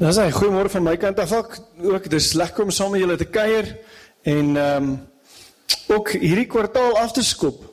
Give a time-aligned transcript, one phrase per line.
[0.00, 1.56] Dan sê goeiemôre van my kant af ook.
[1.84, 3.66] Ook dis lekker om saam met julle te kuier
[4.22, 5.08] en ehm um,
[5.92, 7.64] ook hierdie kwartaal af te skop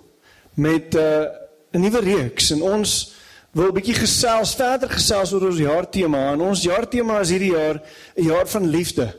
[0.54, 1.24] met eh,
[1.72, 3.14] 'n uh, nuwe reeks en ons
[3.52, 6.32] wil 'n bietjie gesels, verder gesels oor ons jaartema.
[6.32, 7.82] En ons jaartema is hierdie jaar
[8.16, 9.16] 'n jaar van liefde.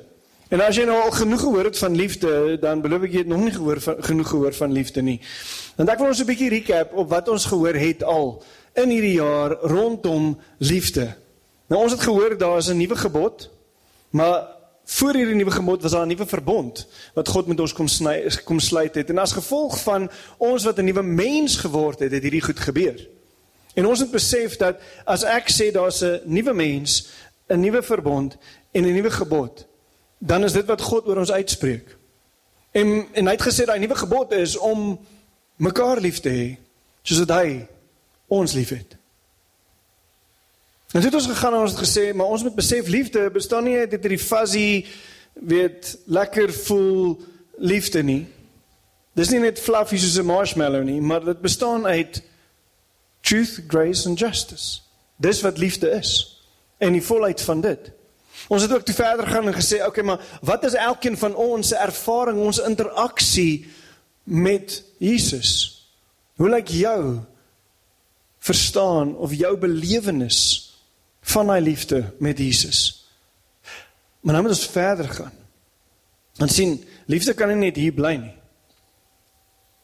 [0.49, 3.27] En as jy nou al genoeg gehoor het van liefde, dan belowe ek jy het
[3.27, 5.21] nog nie gehoor van, genoeg gehoor van liefde nie.
[5.77, 8.43] Want ek wil ons 'n bietjie recap op wat ons gehoor het al
[8.75, 11.17] in hierdie jaar rondom liefde.
[11.69, 13.51] Nou ons het gehoor daar is 'n nuwe gebod,
[14.11, 17.89] maar voor hierdie nuwe gebod was daar 'n nuwe verbond wat God met ons kom
[17.89, 19.11] sny kom sluit het.
[19.11, 23.09] En as gevolg van ons wat 'n nuwe mens geword het, het hierdie goed gebeur.
[23.75, 27.09] En ons het besef dat as ek sê daar's 'n nuwe mens,
[27.49, 28.37] 'n nuwe verbond
[28.71, 29.67] en 'n nuwe gebod,
[30.19, 31.97] dan is dit wat God oor ons uitspreek.
[32.71, 34.99] En en hy het gesê daai nuwe gebod is om
[35.57, 36.59] mekaar lief te hê,
[37.03, 37.69] soos dit hy
[38.27, 38.98] ons liefhet.
[40.89, 43.67] En dit het ons gegaan en ons het gesê, maar ons moet besef liefde bestaan
[43.69, 44.87] nie uit hierdie fuzzy
[45.33, 47.19] weet lekker voel
[47.61, 48.23] liefde nie.
[49.13, 52.23] Dis nie net fluffy soos 'n marshmallow nie, maar dit bestaan uit
[53.21, 54.81] truth, grace and justice.
[55.17, 56.41] Dis wat liefde is.
[56.79, 57.91] En die volheid van dit.
[58.49, 61.69] Ons het ook te verder gaan en gesê, okay, maar wat is elkeen van ons
[61.69, 63.67] se ervaring, ons interaksie
[64.23, 65.83] met Jesus?
[66.37, 67.19] Hoe lyk jou
[68.39, 70.68] verstaan of jou belewenis
[71.29, 73.09] van hy liefde met Jesus.
[74.21, 75.35] Maar nou moet ons verder gaan.
[76.39, 78.35] Want sien, liefde kan nie net hier bly nie.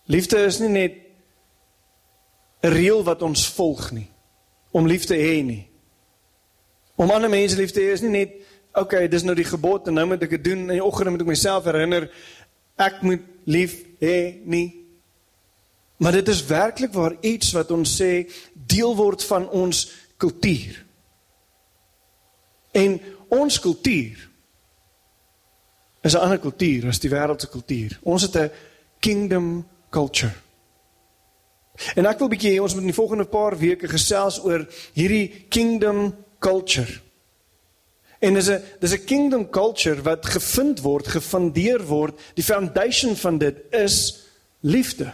[0.06, 0.92] Liefde is nie net
[2.62, 4.08] 'n reël wat ons volg nie
[4.70, 5.68] om lief te hê nie.
[6.94, 8.30] Om ander mense lief te hê is nie net
[8.74, 11.20] okay, dis nou die gebod en nou moet ek dit doen in die oggend moet
[11.20, 12.10] ek myself herinner
[12.76, 14.84] ek moet lief hê nie.
[15.96, 20.83] Maar dit is werklik waar iets wat ons sê deel word van ons kultuur.
[22.74, 24.28] En ons kultuur
[26.02, 27.98] is 'n ander kultuur as die wêreldse kultuur.
[28.02, 28.50] Ons het 'n
[28.98, 30.32] kingdom culture.
[31.94, 36.14] En ek wil bietjie ons moet in die volgende paar weke gesels oor hierdie kingdom
[36.38, 37.00] culture.
[38.18, 42.20] En dis 'n dis 'n kingdom culture wat gevind word, gefundeer word.
[42.34, 44.24] Die foundation van dit is
[44.60, 45.12] liefde.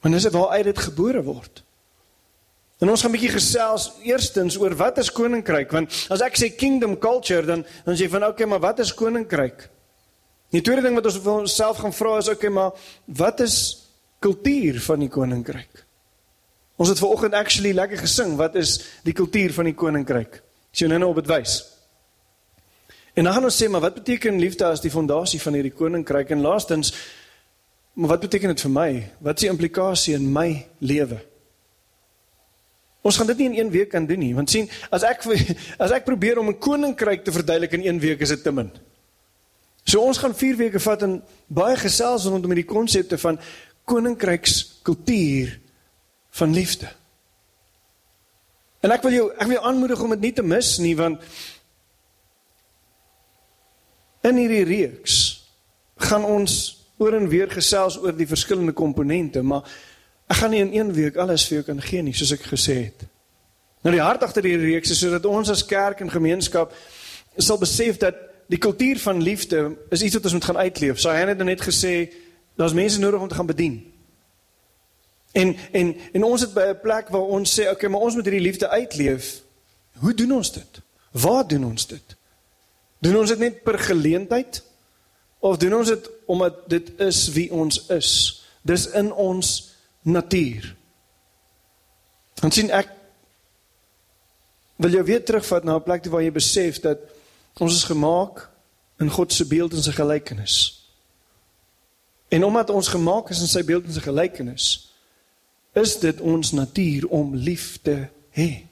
[0.00, 1.63] En dis waar uit dit gebore word.
[2.84, 6.50] En ons gaan 'n bietjie gesels eerstens oor wat is koninkryk want as ek sê
[6.54, 9.70] kingdom culture dan dan sê jy van okay maar wat is koninkryk?
[10.50, 12.72] Die tweede ding wat ons vir onsself gaan vra is okay maar
[13.06, 13.88] wat is
[14.20, 15.84] kultuur van die koninkryk?
[16.76, 20.42] Ons het vanoggend actually lekker gesing wat is die kultuur van die koninkryk?
[20.72, 21.64] As jy nou nou op dit wys.
[23.14, 26.30] En dan gaan ons sê maar wat beteken liefde as die fondasie van hierdie koninkryk
[26.30, 26.92] en laastens
[27.94, 29.10] maar wat beteken dit vir my?
[29.20, 31.33] Wat is die implikasie in my lewe?
[33.04, 35.26] Ons gaan dit nie in een week kan doen nie, want sien, as ek
[35.84, 38.70] as ek probeer om 'n koninkryk te verduidelik in een week is dit te min.
[39.84, 43.38] So ons gaan 4 weke vat en baie gesels rondom hierdie konsepte van
[43.84, 45.58] koninkrykskultuur
[46.40, 46.88] van liefde.
[48.80, 51.20] En ek wil jou ek wil jou aanmoedig om dit nie te mis nie want
[54.24, 55.44] in hierdie reeks
[56.08, 56.54] gaan ons
[56.96, 59.68] oor en weer gesels oor die verskillende komponente, maar
[60.26, 62.76] Ek gaan nie in een week alles vir jou kan gee nie, soos ek gesê
[62.86, 63.04] het.
[63.84, 66.72] Nou die hart agter hierdie reeks is sodat ons as kerk en gemeenskap
[67.36, 68.16] sal besef dat
[68.48, 71.00] die kultuur van liefde is iets wat ons moet gaan uitleef.
[71.00, 72.12] So hy het net gesê
[72.56, 73.92] daar's mense nodig om te gaan bedien.
[75.34, 78.24] En en en ons het by 'n plek waar ons sê, okay, maar ons moet
[78.24, 79.42] hierdie liefde uitleef.
[79.98, 80.80] Hoe doen ons dit?
[81.10, 82.16] Waar doen ons dit?
[82.98, 84.62] Doen ons dit net per geleentheid
[85.38, 88.42] of doen ons dit omdat dit is wie ons is?
[88.62, 89.73] Dis in ons
[90.04, 90.68] natuur.
[92.40, 92.90] Dan sien ek
[94.76, 96.98] wil jou weer terugvat na 'n plek waar jy besef dat
[97.58, 98.50] ons is gemaak
[99.00, 100.84] in God se beeld en sy gelykenis.
[102.28, 104.92] En omdat ons gemaak is in sy beeld en sy gelykenis,
[105.72, 108.66] is dit ons natuur om lief te hê.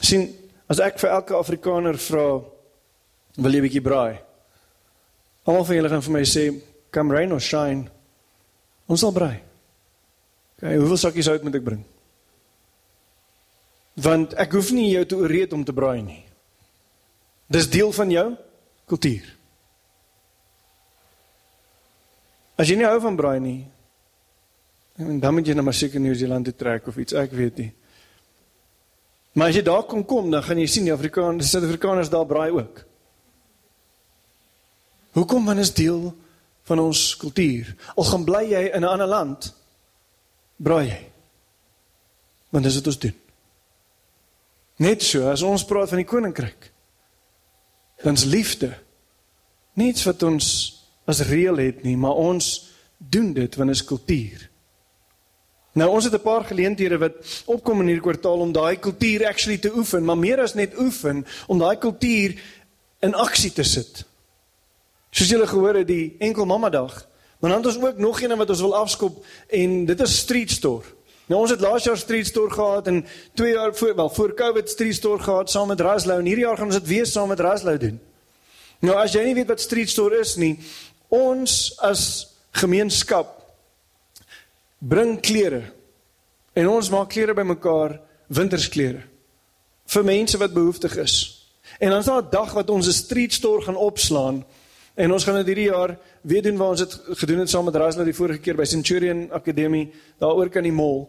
[0.00, 0.26] Sien,
[0.66, 2.40] as ek vir elke Afrikaner vra,
[3.36, 4.18] wil jy 'n bietjie braai?
[5.44, 6.44] Almal van julle gaan vir my sê,
[6.90, 7.88] come rain or shine,
[8.90, 9.38] ons sal brei.
[10.58, 11.82] Okay, hoeveel sakkies hout moet ek bring?
[14.00, 16.22] Want ek hoef nie jou te ooreed om te braai nie.
[17.50, 18.26] Dis deel van jou
[18.90, 19.26] kultuur.
[22.60, 23.60] As jy nie hou van braai nie,
[25.00, 27.72] dan moet jy na New Zealand toe trek of iets, ek weet nie.
[29.32, 32.26] Maar as jy daar kom kom, dan gaan jy sien die Afrikaners, die Suid-Afrikaners daar
[32.26, 32.82] braai ook.
[35.16, 36.12] Hoekom want is deel
[36.62, 37.74] van ons kultuur.
[37.94, 39.54] Al gaan bly jy in 'n ander land,
[40.56, 41.06] braai jy.
[42.50, 43.14] Want dis wat ons doen.
[44.76, 46.72] Net so as ons praat van die koninkryk.
[48.02, 48.78] Dan's liefde
[49.72, 50.46] niets wat ons
[51.04, 54.50] as reël het nie, maar ons doen dit want is kultuur.
[55.72, 59.58] Nou ons het 'n paar geleenthede wat opkom in hierdie kwartaal om daai kultuur actually
[59.58, 62.40] te oefen, maar meer as net oefen om daai kultuur
[63.00, 64.04] in aksie te sit.
[65.10, 67.06] Soos julle gehoor het die enkel mamma dag,
[67.38, 70.50] maar dan het ons ook nog een wat ons wil afskop en dit is street
[70.50, 70.84] store.
[71.26, 74.70] Nou ons het laas jaar street store gehad en 2 jaar voor wel voor Covid
[74.70, 77.40] street store gehad saam met Raslou en hierdie jaar gaan ons dit weer saam met
[77.40, 78.00] Raslou doen.
[78.78, 80.58] Nou as jy nie weet wat street store is nie,
[81.08, 82.02] ons as
[82.50, 83.36] gemeenskap
[84.78, 85.62] bring klere
[86.52, 89.04] en ons maak klere bymekaar, wintersklere
[89.90, 91.14] vir mense wat behoeftig is.
[91.78, 94.44] En dan is daar 'n dag wat ons 'n street store gaan opslaan
[94.94, 97.76] en ons gaan dit hierdie jaar weer doen waar ons dit gedoen het saam met
[97.76, 101.08] Rasla die vorige keer by Centurion Akademie daaroor kan die mall.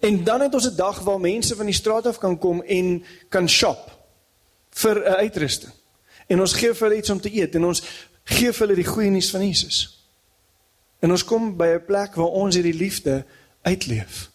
[0.00, 3.04] En dan het ons 'n dag waar mense van die straat af kan kom en
[3.28, 3.90] kan shop
[4.70, 5.72] vir 'n uitrusting.
[6.26, 7.82] En ons gee vir hulle iets om te eet en ons
[8.24, 10.06] gee vir hulle die goeie nuus van Jesus.
[11.00, 13.24] En ons kom by 'n plek waar ons hierdie liefde
[13.62, 14.30] uitleef.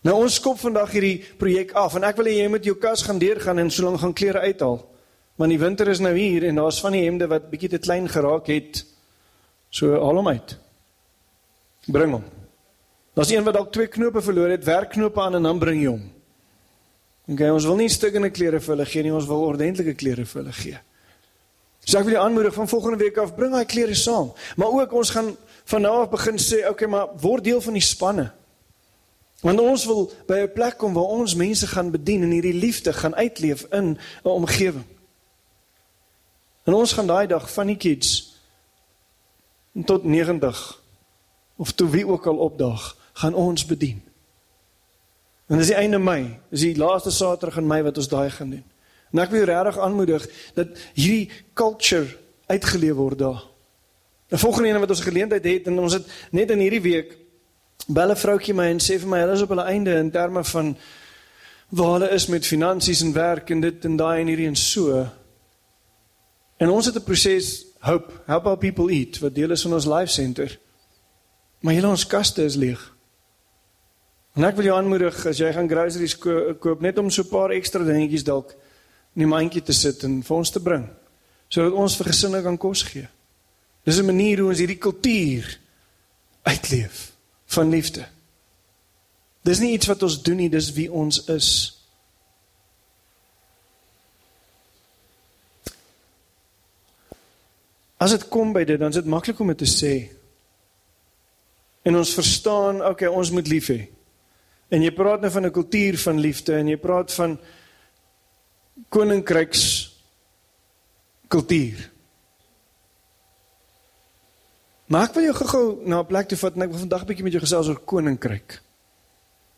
[0.00, 3.02] Nou ons skop vandag hierdie projek af en ek wil hê jy moet jou kas
[3.02, 4.89] gaan deurgaan en so lank gaan klere uithaal.
[5.40, 8.08] Want die winter is nou hier en daar's van die hemde wat bietjie te klein
[8.12, 8.82] geraak het.
[9.72, 10.52] So haal hom uit.
[11.88, 12.26] Bring hom.
[13.16, 16.02] Daar's een wat dalk twee knope verloor het, werkknope aan en dan bring jy hom.
[17.30, 20.42] Okay, ons wil nie stukkende klere vir hulle gee nie, ons wil ordentlike klere vir
[20.42, 20.82] hulle gee.
[21.86, 24.34] So ek wil jou aanmoedig van volgende week af bring daai klere saam.
[24.60, 25.32] Maar ook ons gaan
[25.72, 28.28] van nou af begin sê, okay, maar word deel van die spanne.
[29.40, 32.92] Want ons wil by 'n plek kom waar ons mense gaan bedien en hierdie liefde
[32.92, 34.84] gaan uitleef in 'n omgewing.
[36.64, 38.38] En ons gaan daai dag van die kids
[39.84, 40.80] tot 90
[41.56, 44.02] of toe wie ook al opdag, gaan ons bedien.
[45.46, 48.50] En dis die einde Mei, dis die laaste Saterdag in Mei wat ons daai gaan
[48.50, 48.64] doen.
[49.10, 52.16] En ek wil regtig aanmoedig dat hierdie culture
[52.46, 53.42] uitgeleef word daar.
[54.30, 57.16] 'n Volgende een wat ons geleentheid het en ons het net in hierdie week
[57.86, 60.76] belle vroutjie my en sê vir my hulle is op hulle einde in terme van
[61.68, 65.06] waar hulle is met finansies en werk en dit en daai en hierdie en so.
[66.60, 69.86] En ons het 'n proses hope help our people eat wat deel is van ons
[69.86, 70.58] life center.
[71.60, 72.80] Maar julle ons kaste is leeg.
[74.36, 77.28] En ek wil jou aanmoedig as jy gaan groceries ko koop net om so 'n
[77.28, 78.50] paar ekstra dingetjies dalk
[79.16, 80.88] in die mandjie te sit en vir ons te bring
[81.48, 83.08] sodat ons vir gesinne kan kos gee.
[83.84, 85.58] Dis 'n manier hoe ons hierdie kultuur
[86.42, 87.12] uitleef
[87.46, 88.06] van liefde.
[89.42, 91.79] Dis nie iets wat ons doen nie, dis wie ons is.
[98.00, 99.94] As dit kom by dit, dan is dit maklik om dit te sê.
[101.84, 103.80] En ons verstaan, okay, ons moet lief hê.
[104.72, 107.38] En jy praat nou van 'n kultuur van liefde en jy praat van
[108.88, 109.64] koninkryks
[111.28, 111.90] kultuur.
[114.86, 117.06] Maar ek wil jou gou-gou na 'n plek toe vat en ek wil vandag 'n
[117.06, 118.62] bietjie met jou gesels oor koninkryk.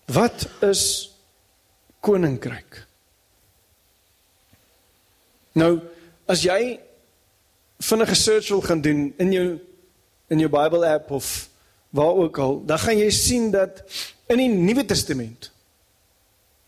[0.06, 1.12] Wat is
[2.00, 2.86] koninkryk?
[5.52, 5.81] Nou,
[6.26, 6.81] as jy
[7.82, 9.46] vinnige search wil gaan doen in jou
[10.32, 11.48] in jou Bible app of
[11.93, 13.82] waar ook al, dan gaan jy sien dat
[14.32, 15.53] in die Nuwe Testament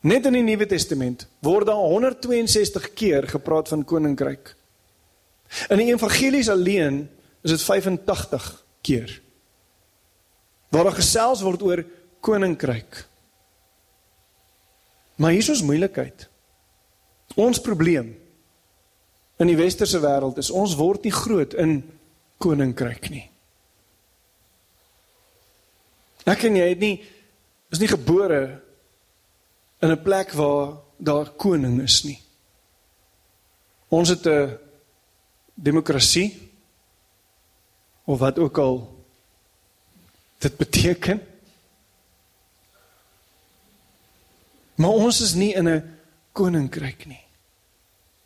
[0.04, 4.50] Net in die Nuwe Testament word daar 162 keer gepraat van koninkryk.
[5.73, 7.06] In die evangelies alleen
[7.40, 8.50] is dit 85
[8.85, 9.14] keer.
[10.68, 11.85] Waar daar gesels word oor
[12.21, 13.00] koninkryk.
[15.16, 16.28] Maar hier is ons moeilikheid.
[17.40, 18.12] Ons probleem
[19.38, 21.82] in die westerse wêreld is ons word nie groot in
[22.42, 23.26] koninkryk nie.
[26.24, 26.96] Ek en jy het nie
[27.74, 28.60] is nie gebore
[29.82, 32.20] in 'n plek waar daar koning is nie.
[33.88, 34.58] Ons het 'n
[35.54, 36.50] demokrasie
[38.04, 39.04] of wat ook al
[40.38, 41.20] dit beteken.
[44.74, 45.98] Maar ons is nie in 'n
[46.32, 47.24] koninkryk nie.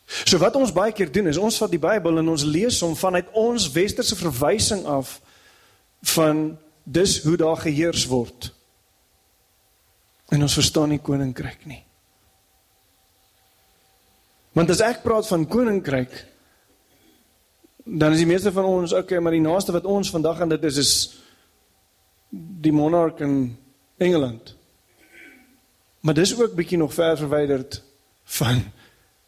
[0.09, 2.95] So wat ons baie keer doen is ons vat die Bybel en ons lees hom
[2.97, 5.19] vanuit ons westerse verwysing af
[6.15, 6.57] van
[6.89, 8.49] dis hoe daar geheers word.
[10.33, 11.83] En ons verstaan nie koninkryk nie.
[14.57, 16.15] Want as ek praat van koninkryk,
[17.85, 20.65] dan is die meeste van ons okay, maar die naaste wat ons vandag aan dit
[20.69, 20.93] is is
[22.65, 23.57] die monark in
[24.01, 24.55] Engeland.
[26.01, 27.83] Maar dis ook bietjie nog ver verwyderd
[28.39, 28.65] van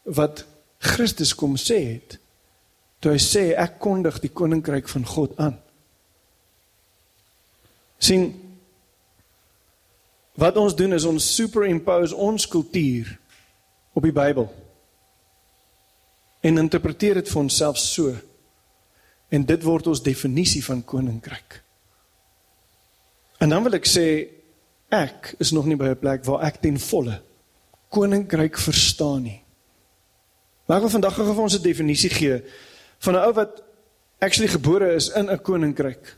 [0.04, 0.44] wat
[0.80, 2.16] Christus kom sê het.
[3.00, 5.58] Toe hy sê ek kondig die koninkryk van God aan.
[8.00, 8.30] sien
[10.40, 13.10] Wat ons doen is ons superimpose ons kultuur
[13.92, 14.46] op die Bybel
[16.40, 18.14] en interpreteer dit vir onsself so.
[19.28, 21.58] En dit word ons definisie van koninkryk.
[23.44, 24.06] En dan wil ek sê
[24.90, 27.20] ek is nog nie by 'n plek waar ek ten volle
[27.88, 29.42] koninkryk verstaan nie.
[30.70, 32.42] Maar ek wil vandag gou vir ons 'n definisie gee
[33.02, 33.62] van 'n ou wat
[34.22, 36.16] actually gebore is in 'n koninkryk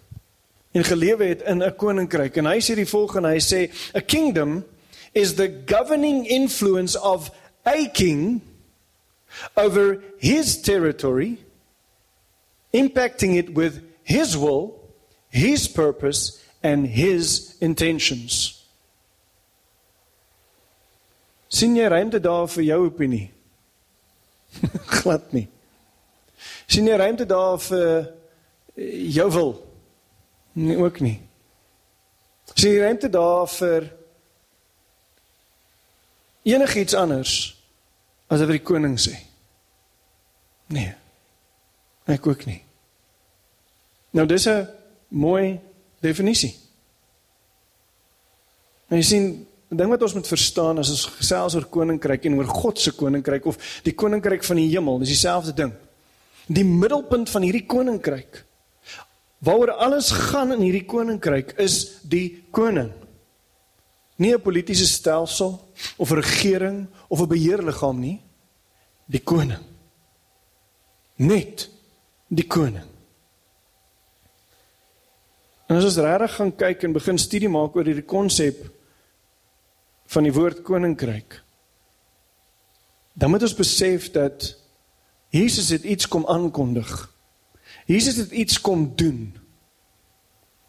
[0.73, 2.37] en gelewe het in 'n koninkryk.
[2.37, 4.65] En hy sê die volgende hy sê a kingdom
[5.15, 7.31] is the governing influence of
[7.65, 8.43] a king
[9.57, 11.39] over his territory
[12.73, 14.75] impacting it with his will
[15.31, 18.67] his purpose and his intentions.
[21.49, 23.33] Sien jy ruimte daar vir jou opinie
[25.01, 25.49] glad nie
[26.67, 27.89] sien jy ruimte daar vir
[28.77, 29.53] eh, jou wil
[30.53, 31.21] Nee, ook nie.
[32.55, 33.87] Sien jy ruimte daar vir
[36.43, 37.37] enigiets anders
[38.29, 39.15] as wat die koning sê?
[40.73, 40.93] Nee.
[42.11, 42.61] Ek ook nie.
[44.13, 44.69] Nou dis 'n
[45.09, 45.61] mooi
[46.01, 46.57] definisie.
[48.89, 52.39] Nou jy sien, die ding wat ons moet verstaan as ons gesels oor koninkryk en
[52.39, 55.73] oor God se koninkryk of die koninkryk van die hemel, dis dieselfde ding.
[56.53, 58.45] Die middelpunt van hierdie koninkryk
[59.43, 62.93] Waaroor alles gaan in hierdie koninkryk is die koning.
[64.17, 65.59] Nie 'n politieke stelsel
[65.97, 68.21] of 'n regering of 'n beheerliggaam nie.
[69.07, 69.65] Die koning.
[71.17, 71.69] Net
[72.29, 72.87] die koning.
[75.67, 78.71] En as ons regtig gaan kyk en begin studie maak oor hierdie konsep
[80.13, 81.41] van die woord koninkryk,
[83.13, 84.53] dan moet ons besef dat
[85.33, 86.93] Jesus het iets kom aankondig.
[87.89, 89.37] Jesus het iets kom doen.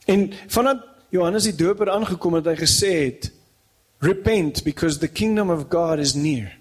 [0.05, 3.31] En vandat Johannes die Doper aangekom het, hy gesê het
[4.03, 6.55] repent because the kingdom of God is near.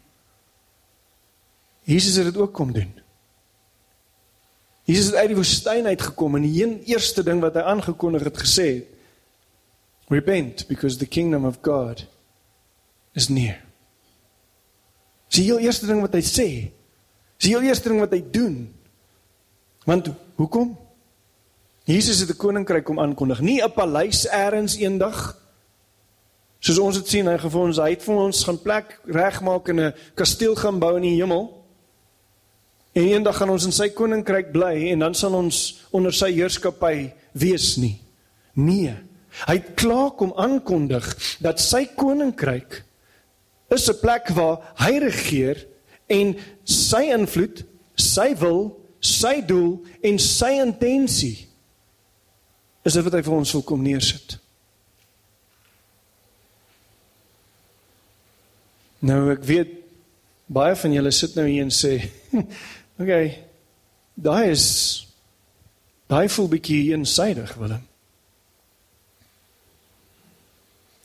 [1.86, 2.92] Jesus het dit ook kom doen.
[4.86, 8.66] Jesus het uit die woestyn uitgekom en die eerste ding wat hy aangekondig het gesê
[8.74, 12.02] het repent because the kingdom of God
[13.12, 13.58] is near.
[15.28, 16.48] Dis die heel eerste ding wat hy sê.
[17.40, 18.56] Dis die heel eerste ding wat hy doen.
[19.88, 20.76] Want hoekom?
[21.88, 25.36] Jesus het 'n koninkryk kom aankondig, nie 'n paleis eers eendag.
[26.60, 29.68] Soos ons dit sien, hy het vir ons, hy het vir ons gaan plek regmaak
[29.68, 31.64] in 'n kasteel gaan bou in die hemel.
[32.92, 37.12] En eendag gaan ons in sy koninkryk bly en dan sal ons onder sy heerskappy
[37.32, 38.00] wees nie.
[38.54, 38.94] Nee.
[39.46, 42.84] Hy het klaar kom aankondig dat sy koninkryk
[43.72, 45.66] is 'n plek waar hy regeer
[46.06, 47.64] en sy invloed,
[47.94, 51.48] sy wil sy doel en sy intensie
[52.82, 54.38] is dit wat hy vir ons wil kom neersit.
[59.02, 59.70] Nou ek weet
[60.52, 61.96] baie van julle sit nou hier en sê,
[63.02, 63.42] "Okay,
[64.14, 64.66] daai is
[66.06, 67.86] daai voel bietjie eensydig, Willem."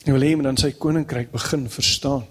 [0.06, 2.26] Jy wil hê men dan sy koninkryk begin verstaan.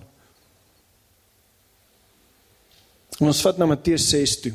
[3.18, 4.52] Ons vat na Matteus 6 toe.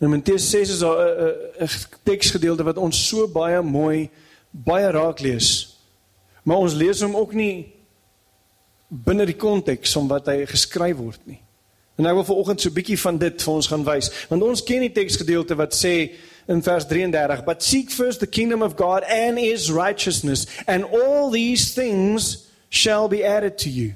[0.00, 1.68] In Matteus 6 is daar 'n 'n
[2.02, 4.10] teksgedeelte wat ons so baie mooi
[4.50, 5.76] baie raak lees.
[6.42, 7.72] Maar ons lees hom ook nie
[8.88, 11.40] binne die konteks van wat hy geskryf word nie.
[12.00, 14.62] En ek wil vanoggend so 'n bietjie van dit vir ons gaan wys, want ons
[14.62, 16.10] ken die teksgedeelte wat sê
[16.48, 21.30] in vers 33, "But seek first the kingdom of God and his righteousness, and all
[21.30, 23.94] these things shall be added to you."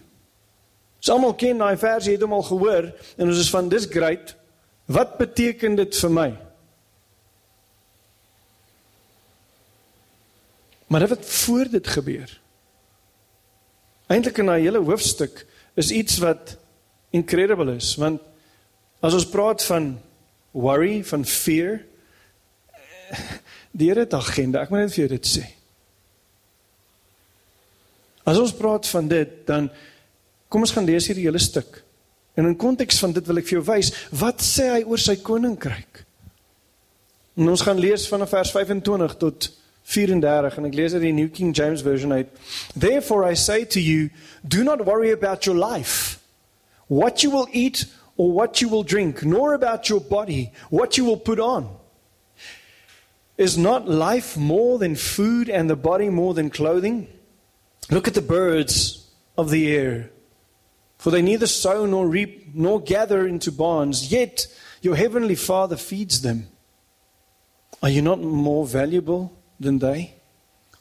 [1.04, 4.32] Sommige ken daai vers, jy het hom al gehoor en ons is van dis great.
[4.88, 6.28] Wat beteken dit vir my?
[10.88, 12.32] Maar wat voor dit gebeur.
[14.12, 15.44] Eintlik in daai hele hoofstuk
[15.80, 16.56] is iets wat
[17.14, 18.22] incredible is want
[19.04, 19.94] as ons praat van
[20.54, 21.82] worry, van fear,
[23.78, 24.62] die Here het agenda.
[24.62, 25.42] Ek moet net vir jou dit sê.
[28.24, 29.68] As ons praat van dit, dan
[30.54, 31.80] kom ons gaan lees hierdie hele stuk.
[32.38, 35.16] En in konteks van dit wil ek vir jou wys, wat sê hy oor sy
[35.18, 36.04] koninkryk?
[37.34, 39.48] En ons gaan lees van vers 25 tot
[39.90, 42.30] 34 en ek lees uit die New King James Version uit.
[42.78, 44.10] Therefore I say to you,
[44.46, 46.20] do not worry about your life,
[46.86, 47.84] what you will eat
[48.16, 51.68] or what you will drink, nor about your body, what you will put on.
[53.36, 57.08] Is not life more than food and the body more than clothing?
[57.90, 60.13] Look at the birds of the air.
[61.04, 64.46] For they neither sow nor reap nor gather into barns, yet
[64.80, 66.46] your heavenly Father feeds them.
[67.82, 69.30] Are you not more valuable
[69.60, 70.14] than they?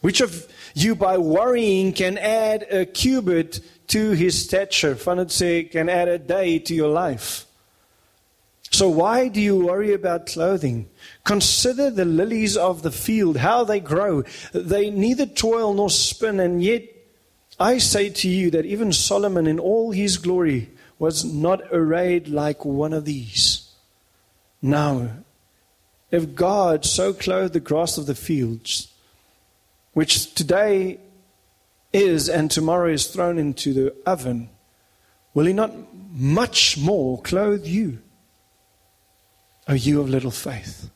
[0.00, 4.94] Which of you by worrying can add a cubit to his stature?
[4.94, 7.44] Sê can add a day to your life.
[8.70, 10.88] So why do you worry about clothing?
[11.24, 14.24] Consider the lilies of the field, how they grow.
[14.54, 16.93] They neither toil nor spin, and yet
[17.58, 22.64] I say to you that even Solomon in all his glory was not arrayed like
[22.64, 23.70] one of these.
[24.60, 25.10] Now,
[26.10, 28.88] if God so clothed the grass of the fields,
[29.92, 30.98] which today
[31.92, 34.48] is and tomorrow is thrown into the oven,
[35.32, 35.72] will he not
[36.12, 37.98] much more clothe you?
[39.68, 40.90] O you of little faith.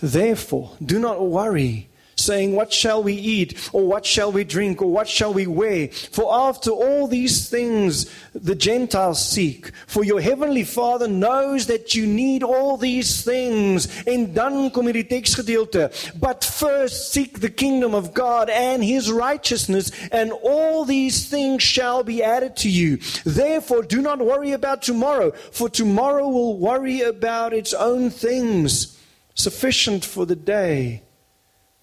[0.00, 3.68] Therefore, do not worry saying, What shall we eat?
[3.72, 4.82] Or what shall we drink?
[4.82, 5.88] Or what shall we wear?
[5.88, 9.70] For after all these things the Gentiles seek.
[9.86, 13.88] For your heavenly Father knows that you need all these things.
[14.06, 15.90] En dan kom hierdie teksgedeelte.
[16.18, 22.02] But first seek the kingdom of God and his righteousness, and all these things shall
[22.02, 22.98] be added to you.
[23.24, 28.98] Therefore, do not worry about tomorrow, for tomorrow will worry about its own things.
[29.34, 31.02] Sufficient for the day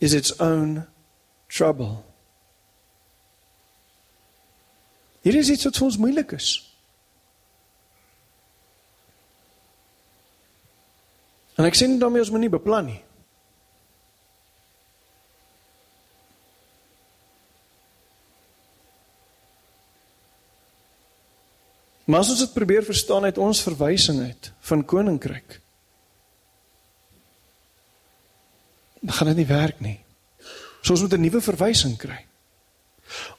[0.03, 0.83] is its own
[1.47, 2.03] trouble.
[5.23, 6.49] Hier is iets wat vir ons moeilik is.
[11.55, 12.99] En ek sê nie daarmee ons moet nie beplan nie.
[22.03, 25.61] Maar as ons dit probeer verstaan uit ons verwysing uit van koninkryk,
[29.03, 29.99] dan gaan dit nie werk nie.
[30.81, 32.25] So ons moet 'n nuwe verwysing kry.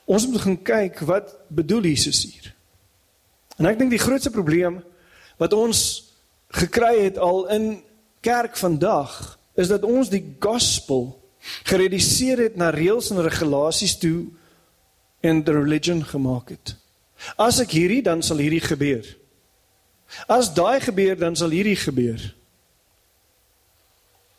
[0.04, 2.54] Ons moet gaan kyk wat bedoel Jesus hier.
[3.57, 4.83] En ek dink die grootste probleem
[5.37, 6.12] wat ons
[6.55, 7.83] gekry het al in
[8.20, 11.20] kerk vandag is dat ons die gospel
[11.68, 14.27] gereduseer het na reëls en regulasies toe
[15.20, 16.77] en the religion gemaak het.
[17.37, 19.05] As ek hierdie dan sal hierdie gebeur.
[20.29, 22.20] As daai gebeur dan sal hierdie gebeur.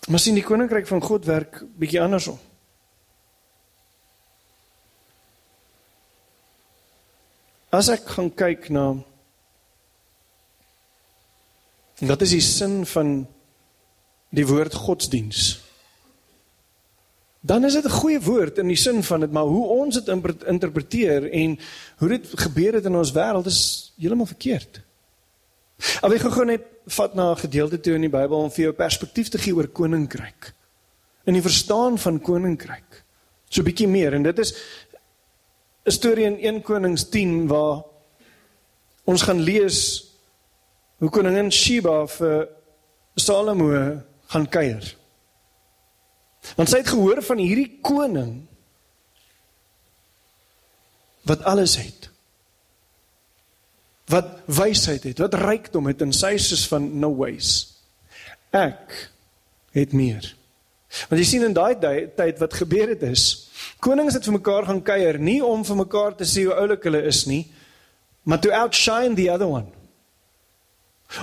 [0.06, 2.38] Maar sien die koninkryk van God werk bietjie andersom.
[7.74, 8.86] As ek gaan kyk na
[12.06, 13.16] wat is die sin van
[14.36, 15.56] die woord godsdiens?
[17.46, 20.44] Dan is dit 'n goeie woord in die sin van dit, maar hoe ons dit
[20.46, 21.60] interpreteer en
[21.98, 24.82] hoe dit gebeur het in ons wêreld is heeltemal verkeerd.
[26.02, 26.64] Al ek gou net
[26.98, 29.68] vat na 'n gedeelte toe in die Bybel om vir jou perspektief te gee oor
[29.68, 30.54] koninkryk.
[31.26, 33.04] In die verstaan van koninkryk.
[33.50, 34.54] So 'n bietjie meer en dit is
[35.86, 37.84] 'n storie in 1 Konings 10 waar
[39.06, 40.12] ons gaan lees
[40.98, 42.48] hoe koningin Sheba vir
[43.16, 44.96] Salomo gaan kuier.
[46.56, 48.48] Want sy het gehoor van hierdie koning
[51.26, 52.10] wat alles het
[54.12, 57.54] wat wysheid het, wat rykdom het en sy sê van no ways.
[58.54, 58.94] Ek
[59.76, 60.28] het meer.
[61.10, 61.76] Want jy sien in daai
[62.16, 63.50] tyd wat gebeur het is,
[63.84, 67.02] konings het vir mekaar gaan kuier nie om vir mekaar te sê hoe oulik hulle
[67.10, 67.44] is nie,
[68.24, 69.68] maar to outshine the other one.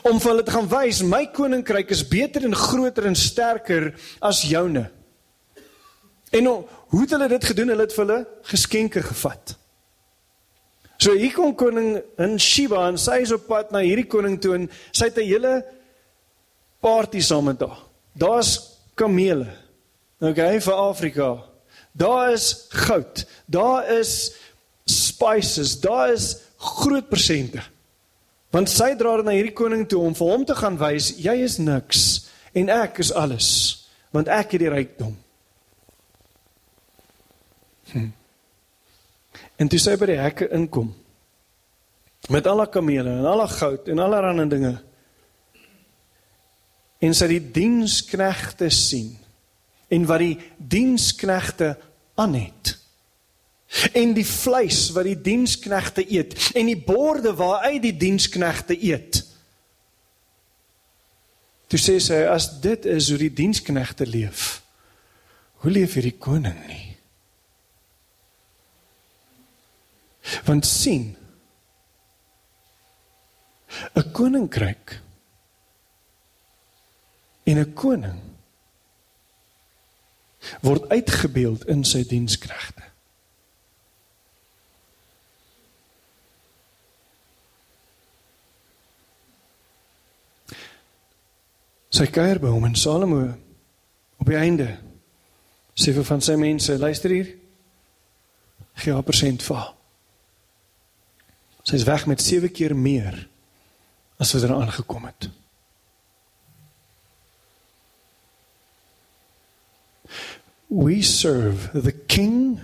[0.06, 3.90] Om vir hulle te gaan wys my koninkryk is beter en groter en sterker
[4.20, 4.84] as joune.
[6.32, 7.72] En hoe het hulle dit gedoen?
[7.74, 9.56] Hulle het vir hulle geskenke gevat.
[10.98, 14.55] So hier kom koning in Shiva en sy is op pad na hierdie koning toe
[14.55, 15.64] en sy het 'n hele
[16.81, 17.78] party saam met haar.
[18.14, 19.48] Daar's kamele.
[20.20, 21.44] Okay, vir Afrika.
[21.92, 23.26] Daar is goud.
[23.46, 24.35] Daar is
[24.85, 25.81] spices.
[25.81, 27.62] Daar is groot persente.
[28.50, 31.35] Want sy dra dit na hierdie koning toe om vir hom te gaan wys jy
[31.42, 33.48] is niks en ek is alles
[34.12, 35.14] want ek het die rykdom.
[37.92, 38.11] Hm.
[39.62, 40.90] En toe sy by die hekke inkom.
[42.33, 44.75] Met al haar kamele en al haar goud en al haar ander dinge.
[47.03, 49.12] En sy die diensknegte sien.
[49.92, 51.75] En wat die diensknegte
[52.18, 52.77] aan het.
[53.96, 56.35] En die vleis wat die diensknegte eet.
[56.59, 59.22] En die borde waaruit die diensknegte eet.
[61.72, 64.59] Toe sê sy as dit is hoe die diensknegte leef
[65.62, 66.91] hoe leef hierdie koning nie
[70.44, 71.16] Want sien
[73.94, 75.00] 'n koninkryk
[77.42, 78.20] en 'n koning
[80.61, 82.82] word uitgebeeld in sy dienskregte.
[91.88, 93.35] Sy kuier by hom en Salomo
[94.16, 94.92] op die einde
[95.74, 97.30] Sê vir van sy mense, luister hier.
[98.82, 99.62] Gee haar persent vir.
[99.62, 99.81] Sy
[101.70, 103.29] is weg met 7 keer meer
[104.16, 105.29] as wat er aangekom het.
[110.66, 112.61] We serve the king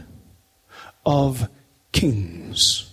[1.03, 1.49] of
[1.91, 2.88] kings.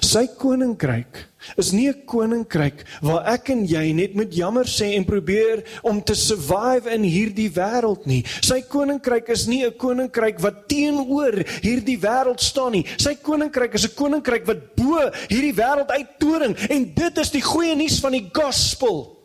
[0.00, 5.04] Sy koninkryk is nie 'n koninkryk waar ek en jy net met jammer sê en
[5.04, 8.24] probeer om te survive in hierdie wêreld nie.
[8.42, 12.86] Sy koninkryk is nie 'n koninkryk wat teenoor hierdie wêreld staan nie.
[12.96, 17.74] Sy koninkryk is 'n koninkryk wat bo hierdie wêreld uittoring en dit is die goeie
[17.76, 19.16] nuus van die gospel.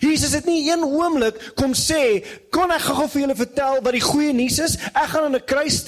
[0.00, 4.00] Jesus het nie een oomblik kom sê, "Kon ek gou vir julle vertel wat die
[4.00, 4.76] goeie nuus is?
[4.94, 5.84] Ek gaan aan 'n kruis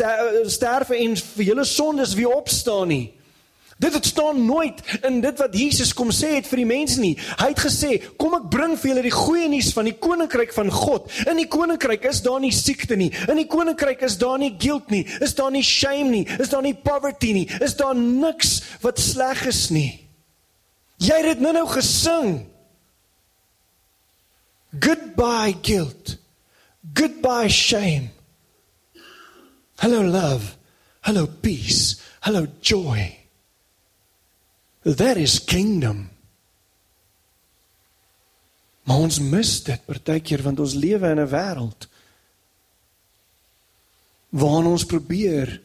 [0.46, 3.23] sterf en vir julle sondes weer opstaan nie."
[3.78, 7.16] Dit het staan nooit in dit wat Jesus kom sê het vir die mense nie.
[7.40, 10.70] Hy het gesê, "Kom ek bring vir julle die goeie nuus van die koninkryk van
[10.70, 11.10] God.
[11.26, 13.12] In die koninkryk is daar nie siekte nie.
[13.28, 15.06] In die koninkryk is daar nie guilt nie.
[15.20, 16.26] Is daar nie shame nie.
[16.38, 17.48] Is daar nie poverty nie.
[17.60, 20.00] Is daar niks wat sleg is nie."
[20.96, 22.46] Jy het dit nou-nou gesing.
[24.80, 26.16] Goodbye guilt.
[26.94, 28.10] Goodbye shame.
[29.76, 30.56] Hello love.
[31.00, 31.96] Hello peace.
[32.20, 33.23] Hello joy.
[34.84, 36.10] That is kingdom.
[38.84, 41.88] Maar ons mis dit partykeer want ons lewe in 'n wêreld
[44.34, 45.62] waarin ons probeer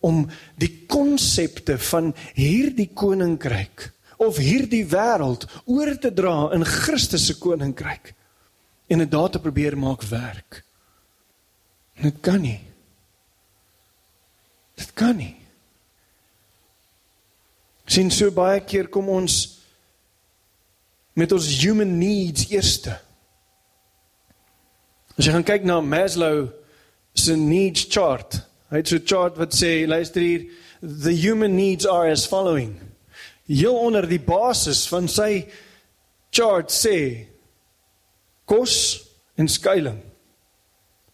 [0.00, 0.28] om
[0.58, 8.14] die konsepte van hierdie koninkryk of hierdie wêreld oor te dra in Christus se koninkryk
[8.88, 10.64] en dit daar te probeer maak werk.
[12.02, 12.60] Dit kan nie.
[14.74, 15.36] Dit kan nie.
[17.88, 19.38] Sien so baie keer kom ons
[21.18, 22.94] met ons human needs eerste.
[25.16, 26.50] As jy gaan kyk na Maslow
[27.18, 28.38] se needs chart,
[28.70, 30.44] hy het so 'n chart wat sê luister hier,
[30.80, 32.78] the human needs are as following.
[33.48, 35.48] Heel onder die basis van sy
[36.30, 37.26] chart sê
[38.44, 39.02] kos
[39.36, 40.04] en skuilings.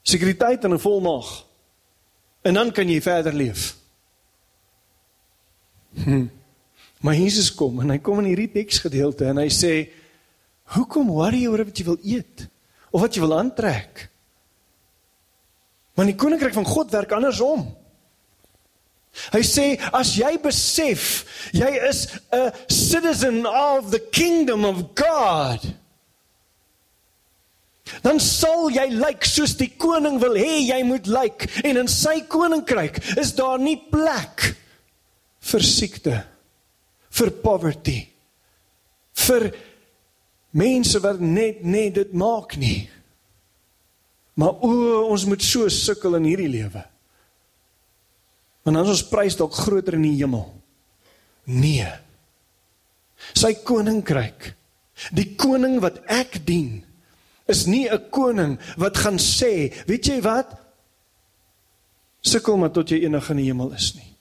[0.03, 1.47] Sekuriteit en 'n volmaag.
[2.43, 3.77] En dan kan jy verder leef.
[5.95, 6.27] Hm.
[7.05, 9.73] Maar Jesus kom en hy kom in hierdie teksgedeelte en hy sê:
[10.73, 12.47] "Hoekom worry oor wat jy wil eet
[12.91, 14.09] of wat jy wil aantrek?"
[15.95, 17.69] Want die koninkryk van God werk andersom.
[19.37, 25.61] Hy sê as jy besef jy is 'n citizen of the kingdom of God,
[28.03, 31.69] dan sal jy lyk like soos die koning wil hê jy moet lyk like.
[31.69, 34.57] en in sy koninkryk is daar nie plek
[35.41, 36.34] vir siekte
[37.19, 37.99] vir poverty
[39.27, 39.49] vir
[40.55, 42.89] mense wat net net dit maak nie
[44.41, 46.83] maar o ons moet so sukkel in hierdie lewe
[48.65, 50.49] want dan is ons prys dalk groter in die hemel
[51.51, 51.91] nee
[53.35, 54.53] sy koninkryk
[55.15, 56.83] die koning wat ek dien
[57.47, 60.57] is nie 'n koning wat gaan sê, weet jy wat?
[62.21, 64.17] Sukkel maar tot jy eendag in die hemel is nie.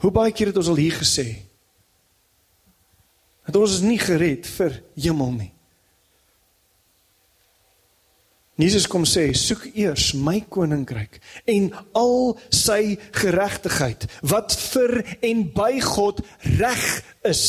[0.00, 1.47] Hoe baie keer het ons al hier gesê
[3.48, 5.52] dat ons is nie gered vir hemel nie.
[8.58, 15.78] Jesus kom sê, soek eers my koninkryk en al sy geregtigheid wat vir en by
[15.84, 16.20] God
[16.58, 16.82] reg
[17.28, 17.44] is.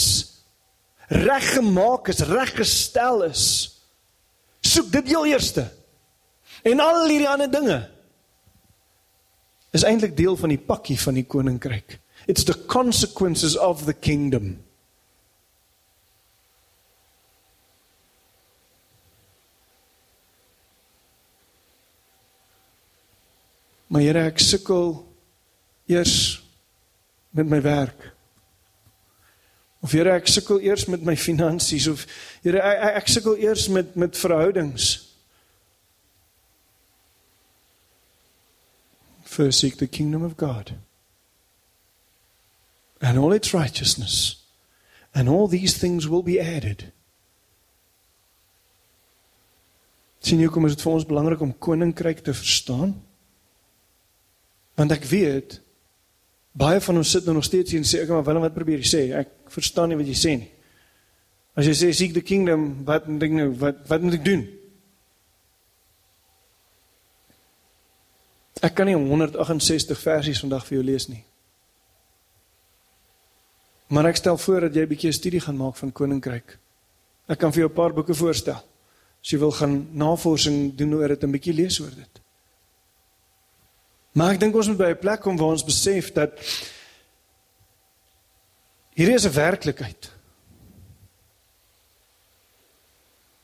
[1.09, 3.45] Reggemaak is, reggestel is.
[4.61, 5.65] Soek dit heel eerste.
[6.61, 7.79] En al hierdie ander dinge
[9.73, 11.97] is eintlik deel van die pakkie van die koninkryk.
[12.29, 14.59] It's the consequences of the kingdom.
[23.89, 24.93] Maar Here, ek sukkel
[25.89, 26.15] eers
[27.33, 28.11] met my werk.
[29.81, 32.05] Of Here ek sukkel eers met my finansies of
[32.43, 34.91] Here ek, ek, ek sukkel eers met met verhoudings.
[39.23, 40.73] First seek the kingdom of God
[43.01, 44.43] and all its righteousness
[45.15, 46.91] and all these things will be added.
[50.19, 52.97] Sien jy kom is dit vir ons belangrik om koninkryk te verstaan?
[54.79, 55.57] Want ek weet
[56.59, 58.79] baie van ons sit nou nog steeds hier en sê ek maar Willem wat probeer
[58.79, 59.01] jy sê?
[59.19, 60.51] Ek verstaan nie wat jy sê nie.
[61.59, 64.45] As jy sê seek the kingdom, wat moet ek nou wat wat moet ek doen?
[68.63, 71.21] Ek kan nie 168 versies vandag vir jou lees nie.
[73.89, 76.57] Maar ek stel voor dat jy 'n bietjie studie gaan maak van koninkryk.
[77.27, 78.63] Ek kan vir jou 'n paar boeke voorstel.
[79.21, 82.18] As jy wil gaan navorsing doen oor dit 'n bietjie lees oor dit.
[84.11, 86.31] Maar ek dink ons moet by 'n plek kom waar ons besef dat
[88.93, 90.11] hier is 'n werklikheid.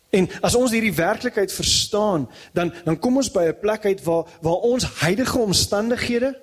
[0.10, 4.25] En as ons hierdie werklikheid verstaan, dan dan kom ons by 'n plek uit waar
[4.41, 6.39] waar ons huidige omstandighede,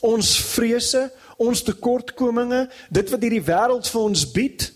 [0.00, 4.72] ons vrese, ons tekortkominge, dit wat hierdie wêreld vir ons bied,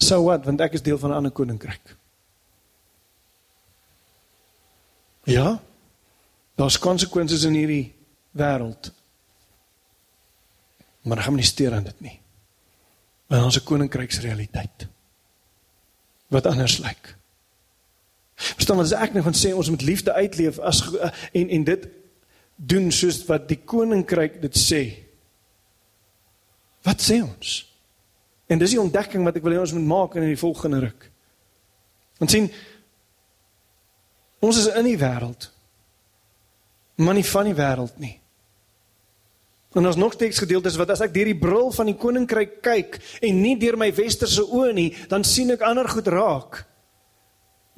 [0.00, 1.96] So wat, want ek is deel van 'n ander koninkryk.
[5.24, 5.60] Ja.
[6.54, 7.94] Daar's konsekwensies in hierdie
[8.36, 8.92] wêreld.
[11.02, 12.16] Maar gaan nie steur aan dit nie.
[13.26, 14.88] Want ons 'n koninkryksrealiteit
[16.28, 17.16] wat anders lyk.
[18.34, 20.82] Verstaan wat ek net van sê ons moet liefde uitleef as
[21.32, 21.88] en en dit
[22.54, 24.82] doen soos wat die koninkryk dit sê.
[26.82, 27.74] Wat sê ons?
[28.46, 31.10] En dis die ontdekking wat ek wil hê ons moet maak in die volgende ruk.
[32.20, 32.50] Ons sien
[34.40, 35.50] ons is in die wêreld.
[37.00, 38.16] Maar nie van die wêreld nie.
[39.74, 42.98] En ons nog teks gedeeltes wat as ek deur die bril van die koninkryk kyk
[43.22, 46.64] en nie deur my westerse oë nie, dan sien ek ander goed raak.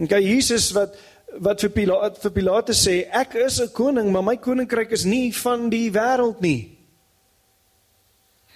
[0.01, 0.97] En kyk Jesus wat
[1.41, 5.33] wat vir Pilatus vir Pilatus sê, ek is 'n koning, maar my koninkryk is nie
[5.33, 6.72] van die wêreld nie.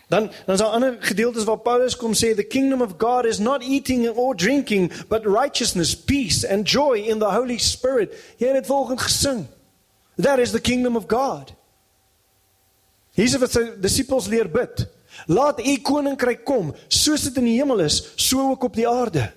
[0.09, 3.38] Dan dan is daar ander gedeeltes waar Paulus kom sê the kingdom of God is
[3.38, 8.14] not eating or drinking but righteousness, peace and joy in the Holy Spirit.
[8.37, 9.47] Jy het dit volgens gesing.
[10.16, 11.53] That is the kingdom of God.
[13.16, 14.87] Jesus het sy disippels leer bid.
[15.27, 19.31] Laat u koninkryk kom, soos dit in die hemel is, so ook op die aarde.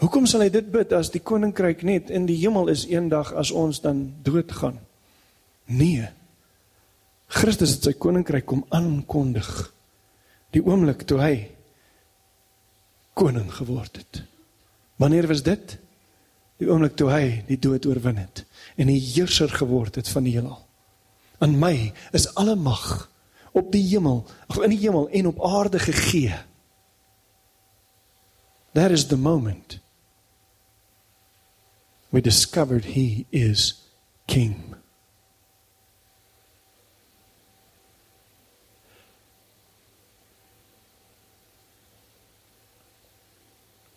[0.00, 3.52] Hoekom sal hy dit bid as die koninkryk net in die hemel is eendag as
[3.52, 4.80] ons dan doodgaan?
[5.66, 6.08] Nee.
[7.26, 9.48] Christus het sy koninkryk kom aankondig.
[10.54, 11.34] Die oomblik toe hy
[13.16, 14.22] koning geword het.
[15.00, 15.76] Wanneer was dit?
[16.60, 18.44] Die oomblik toe hy die dood oorwin het
[18.76, 20.60] en die heerser geword het van die heelal.
[21.40, 23.08] Aan my is alle mag
[23.56, 26.34] op die hemel, of in die hemel en op aarde gegee.
[28.76, 29.78] That is the moment
[32.10, 33.80] we discovered he is
[34.26, 34.76] king.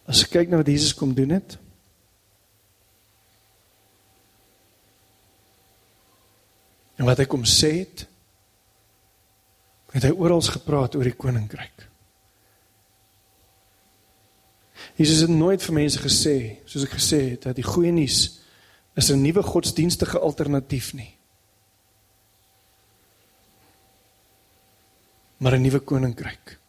[0.10, 1.58] As ek kyk na wat Jesus kom doen het.
[6.98, 8.08] En wat hy kom sê het,
[9.94, 11.86] het hy oral gepraat oor die koninkryk.
[15.00, 16.36] Jesus het nooit vir mense gesê,
[16.68, 18.42] soos ek gesê het, dat die goeie nuus
[19.00, 21.16] is 'n nuwe godsdienstige alternatief nie.
[25.38, 26.60] Maar 'n nuwe koninkryk.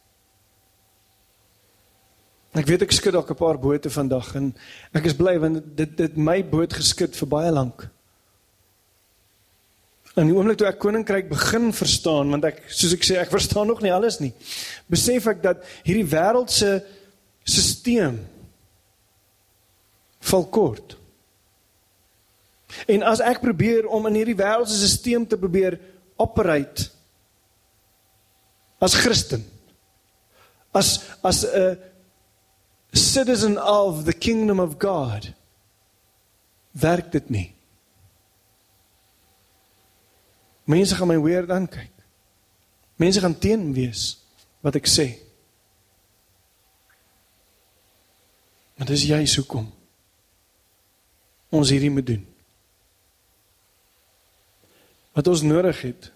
[2.51, 4.53] Ek weet ek skud dalk 'n paar bote vandag en
[4.93, 7.87] ek is bly want dit dit my boot geskit vir baie lank.
[10.19, 13.67] En die oomblik toe ek koninkryk begin verstaan want ek soos ek sê ek verstaan
[13.67, 14.33] nog nie alles nie.
[14.91, 16.83] Besef ek dat hierdie wêreldse
[17.47, 18.19] stelsel
[20.19, 20.97] val kort.
[22.87, 25.79] En as ek probeer om in hierdie wêreldse stelsel te probeer
[26.19, 26.91] operate
[28.81, 29.45] as Christen
[30.73, 31.90] as as 'n
[32.91, 35.31] citizen of the kingdom of God
[36.71, 37.49] werk dit nie.
[40.63, 41.91] Mense gaan my weer dan kyk.
[42.95, 44.21] Mense gaan teen wees
[44.61, 45.07] wat ek sê.
[48.77, 49.67] Maar dis jy sou kom.
[51.51, 52.23] Ons hierdie moet doen.
[55.11, 56.11] Wat ons nodig het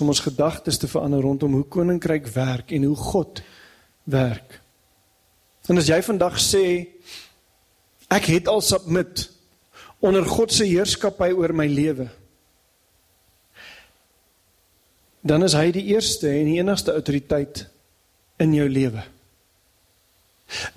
[0.00, 3.40] om ons gedagtes te verander rondom hoe koninkryk werk en hoe God
[4.04, 4.58] werk.
[5.68, 6.64] En as jy vandag sê
[8.08, 9.30] ek het al submit
[10.00, 12.06] onder God se heerskappy oor my lewe
[15.26, 17.66] dan is hy die eerste en die enigste autoriteit
[18.42, 19.02] in jou lewe.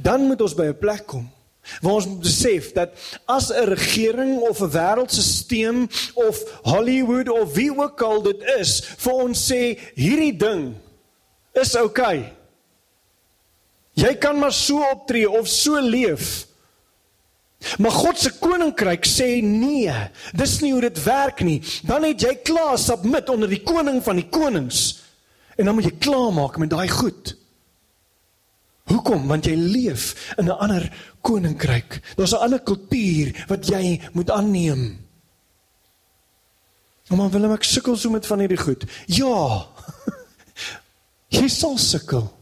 [0.02, 1.30] Dan moet ons by 'n plek kom
[1.82, 2.90] waar ons besef dat
[3.28, 9.14] as 'n regering of 'n wêreldstelsel of Hollywood of wie ook al dit is vir
[9.14, 10.74] ons sê hierdie ding
[11.54, 12.18] is oukei.
[12.18, 12.39] Okay.
[14.00, 16.48] Jy kan maar so optree of so leef.
[17.78, 19.92] Maar God se koninkryk sê nee,
[20.38, 21.60] dis nie hoe dit werk nie.
[21.84, 25.02] Dan het jy klaar submit onder die koning van die konings.
[25.60, 27.36] En dan moet jy klaarmaak met daai goed.
[28.90, 29.28] Hoekom?
[29.30, 30.88] Want jy leef in 'n ander
[31.22, 32.00] koninkryk.
[32.16, 35.06] Daar's 'n ander kultuur wat jy moet aanneem.
[37.10, 38.86] Maar Willem, ek sukkel so met van hierdie goed.
[39.06, 39.68] Ja.
[41.40, 42.39] jy sal sukkel.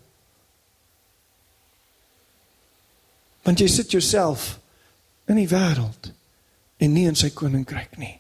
[3.48, 4.58] Want jy sit jouself
[5.32, 6.10] in die wêreld
[6.84, 8.18] en nie in sy koninkryk nie.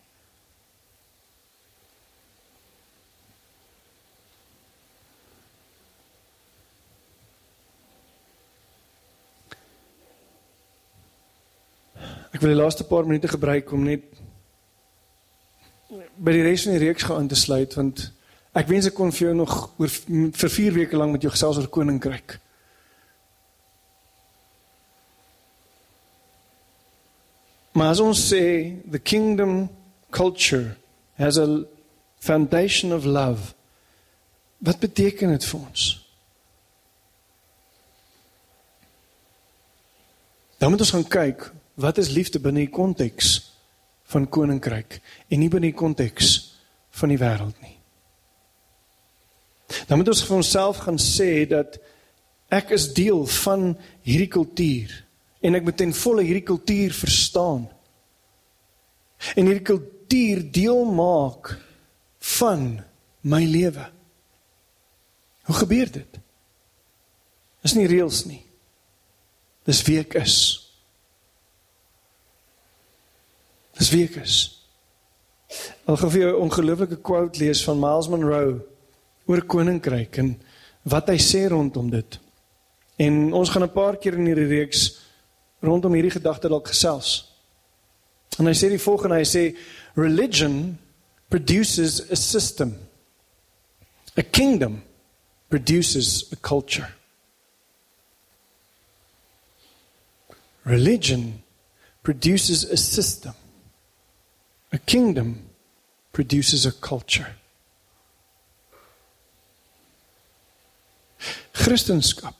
[12.31, 14.07] Ek wil die laaste paar minute gebruik om net
[16.15, 18.13] by die res van die reeks gaan te sluit want
[18.55, 21.59] ek wens ek kon vir jou nog oor vir 4 weke lank met jou gesels
[21.59, 22.39] oor koninkryk.
[27.77, 29.67] Maar as ons sê the kingdom
[30.09, 30.77] culture
[31.13, 31.65] has a
[32.19, 33.53] foundation of love.
[34.57, 35.83] Wat beteken dit vir ons?
[40.57, 43.35] Dan moet ons gaan kyk wat is liefde binne die konteks
[44.09, 44.97] van koninkryk
[45.29, 46.31] en nie binne die konteks
[46.97, 47.75] van die wêreld nie.
[49.85, 51.77] Dan moet ons vir onsself gaan sê dat
[52.49, 55.03] ek is deel van hierdie kultuur
[55.41, 57.67] en ek moet ten volle hierdie kultuur verstaan.
[59.35, 61.53] En hierdie kultuur deel maak
[62.37, 62.83] van
[63.21, 63.85] my lewe.
[65.47, 66.19] Hoe gebeur dit?
[67.63, 68.41] Dis nie reëls nie.
[69.67, 70.37] Dis wie ek is.
[73.77, 74.37] Dis wie ek is.
[75.87, 78.63] Ek gaan vir jou 'n ongelooflike quote lees van Miles Monroe
[79.27, 80.41] oor koninkryk en
[80.83, 82.19] wat hy sê rondom dit.
[82.97, 84.96] En ons gaan 'n paar keer in hierdie reeks
[85.59, 87.25] rondom hierdie gedagte dalk gesels.
[88.37, 89.43] En hy sê die volgende, hy sê
[89.97, 90.77] religion
[91.29, 92.75] produces a system.
[94.17, 94.81] A kingdom
[95.49, 96.87] produces a culture.
[100.65, 101.43] Religion
[102.03, 103.33] produces a system.
[104.71, 105.49] A kingdom
[106.11, 107.27] produces a culture.
[111.53, 112.33] Christendom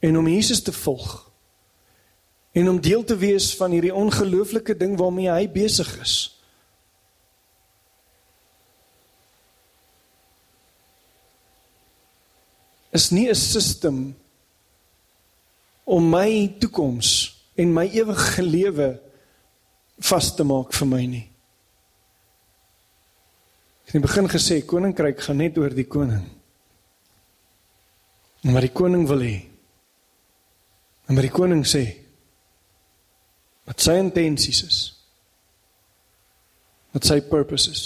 [0.00, 1.29] en om Jesus te volg
[2.52, 6.40] en om deel te wees van hierdie ongelooflike ding waarmee hy besig is.
[12.90, 14.14] is nie 'n stelsel
[15.84, 19.00] om my toekoms en my ewige lewe
[19.98, 21.30] vas te maak vir my nie.
[23.82, 26.24] Ek het in die begin gesê koninkryk gaan net oor die koning.
[28.42, 29.46] En wat die koning wil hê.
[31.08, 32.09] En wat die koning sê.
[33.70, 34.78] Wat sy intensies is.
[36.90, 37.84] Wat sy purpose is.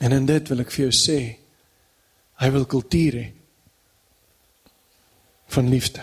[0.00, 1.18] En en dit wil ek vir jou sê.
[2.40, 3.28] Hy wil kultuur hê
[5.50, 6.02] van liefde.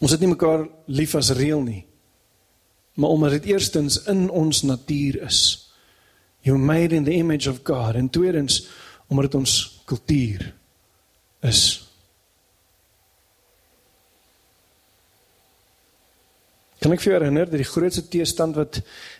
[0.00, 1.82] Ons het nie mekaar lief as reël nie
[2.96, 5.70] maar omdat dit eerstens in ons natuur is.
[6.40, 8.68] You made in the image of God en tweedens
[9.06, 10.54] omdat dit ons kultuur
[11.40, 11.85] is.
[16.86, 18.76] Kan ek vir jou herinner dat die grootste teestand wat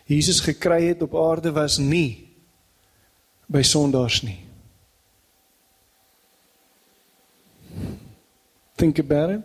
[0.06, 2.30] Jesus gekry het op aarde was nie
[3.50, 4.38] by sondaars nie.
[8.78, 9.42] Think about it.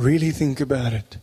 [0.00, 1.20] Really think about it.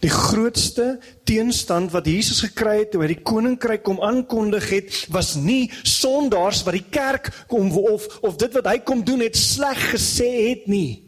[0.00, 5.34] Die grootste teenstand wat Jesus gekry het toe hy die koninkryk kom aankondig het, was
[5.36, 9.90] nie sondaars wat die kerk kom of of dit wat hy kom doen het sleg
[9.92, 11.02] gesê het nie.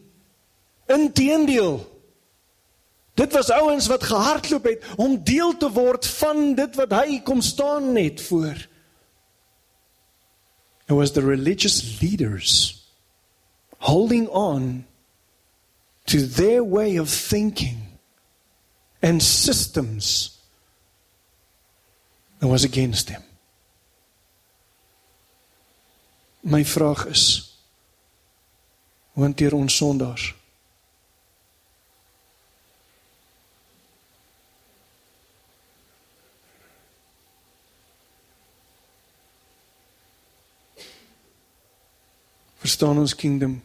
[0.92, 1.80] Inteendeel.
[3.16, 7.40] Dit was ouens wat gehardloop het om deel te word van dit wat hy kom
[7.44, 8.56] staan net voor.
[10.88, 12.84] It was the religious leaders
[13.78, 14.84] holding on
[16.04, 17.91] to their way of thinking
[19.02, 20.38] and systems
[22.38, 23.22] that was against him.
[26.42, 27.56] My vraag is
[29.12, 30.34] hoe hanteer ons sondaars?
[42.58, 43.62] Verstaan ons kingdom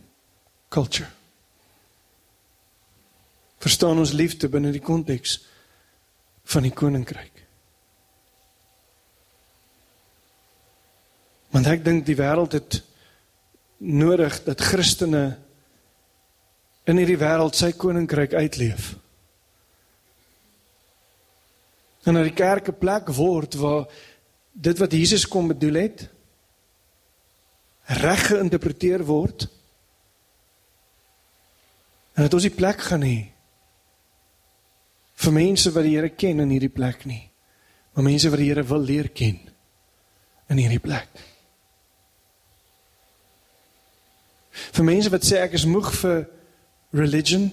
[0.70, 1.17] culture.
[3.58, 5.40] Verstaan ons liefde binne die konteks
[6.48, 7.44] van die koninkryk.
[11.56, 12.82] Want ek dink die wêreld het
[13.78, 15.26] nodig dat Christene
[16.88, 18.94] in hierdie wêreld sy koninkryk uitleef.
[22.08, 23.88] En dat die kerk 'n plek word waar
[24.52, 26.10] dit wat Jesus kom bedoel het
[27.88, 29.48] reg geïnterpreteer word
[32.18, 33.18] En dat ons die plek gaan hê
[35.18, 37.28] vir mense wat die Here ken in hierdie plek nie,
[37.98, 39.40] Maar mense wat die Here wil leer ken
[40.48, 41.08] in hierdie plek.
[44.54, 46.20] Vir mense wat sê ek is moeg vir
[46.94, 47.48] religion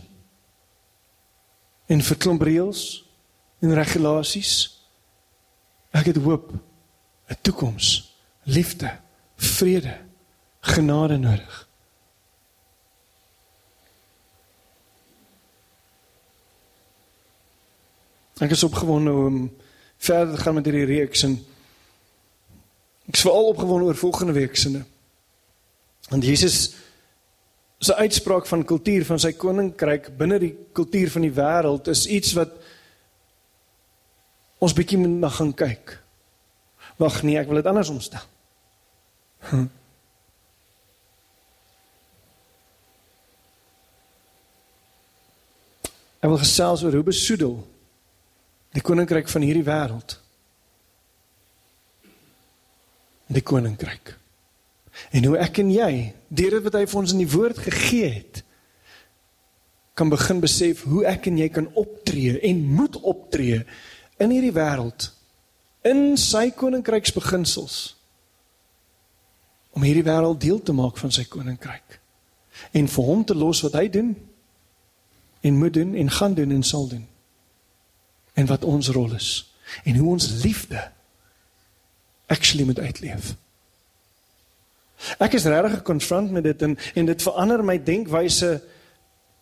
[1.88, 2.82] en vir klomp reëls
[3.64, 4.52] en regulasies.
[5.96, 6.52] Ek het hoop,
[7.32, 8.12] 'n toekoms,
[8.44, 8.92] liefde,
[9.36, 9.96] vrede,
[10.60, 11.63] genade nodig.
[18.42, 19.36] Ek is opgewonde om
[20.02, 21.36] verder te gaan met hierdie reeks en
[23.06, 24.82] ek is veral opgewonde oor volgende week se.
[26.08, 26.74] Want Jesus
[27.78, 32.32] se uitspraak van kultuur van sy koninkryk binne die kultuur van die wêreld is iets
[32.38, 32.56] wat
[34.64, 35.98] ons bietjie moet na gaan kyk.
[36.98, 38.24] Wag nee, ek wil dit anders omstel.
[39.50, 39.66] Hm.
[46.24, 47.58] Ek wil gesels oor hoe besoedel
[48.74, 50.16] die koninkryk van hierdie wêreld.
[53.34, 54.16] Die koninkryk.
[55.14, 55.92] En hoe ek en jy,
[56.28, 58.42] deur dit wat hy vir ons in die woord gegee het,
[59.94, 63.60] kan begin besef hoe ek en jy kan optree en moet optree
[64.22, 65.10] in hierdie wêreld
[65.86, 67.76] in sy koninkryksbeginsels
[69.74, 72.00] om hierdie wêreld deel te maak van sy koninkryk
[72.74, 74.10] en vir hom te los wat hy doen
[75.46, 77.06] en moet doen en gaan doen en sal doen
[78.34, 79.30] en wat ons rol is
[79.84, 80.90] en hoe ons liefde
[82.26, 83.34] actually moet uitleef.
[85.18, 88.50] Ek is regtig gekonfront met dit en en dit verander my denkwyse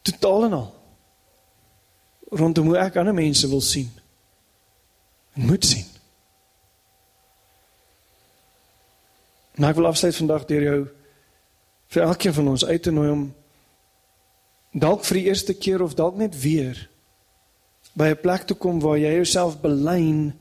[0.02, 0.70] totaal en al.
[2.32, 3.90] Rondom hoe ek ander mense wil sien.
[5.36, 5.86] En moet sien.
[9.60, 10.80] Nou ek wil afsluit vandag deur jou
[11.92, 13.26] vir elkeen van ons uit te nooi om
[14.72, 16.78] dalk vir die eerste keer of dalk net weer
[17.92, 20.38] by 'n plek te kom waar jy jouself belyn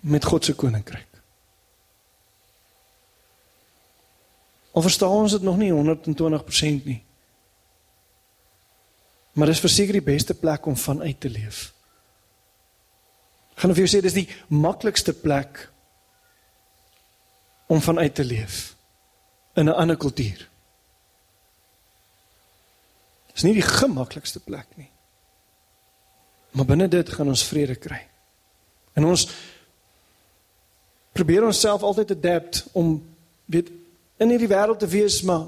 [0.00, 1.08] met God se koninkryk.
[4.70, 7.02] Of verstaan ons dit nog nie 120% nie.
[9.32, 11.72] Maar dis verseker die beste plek om vanuit te leef.
[13.54, 15.66] Gaan of jy sê dis die maklikste plek
[17.70, 18.76] om vanuit te leef
[19.54, 20.48] in 'n ander kultuur.
[23.32, 24.90] Dis nie die gemaklikste plek nie.
[26.50, 28.00] Maar binne dit gaan ons vrede kry.
[28.98, 29.26] En ons
[31.12, 32.98] probeer onsself altyd adapt om
[33.44, 33.70] weet
[34.20, 35.46] in hierdie wêreld te wees, maar